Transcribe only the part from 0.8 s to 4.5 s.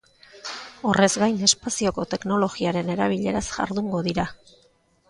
Horrez gain, espazioko teknologiaren erabileraz jardungo dira.